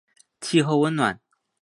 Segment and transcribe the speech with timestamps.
[0.41, 1.21] 气候温暖。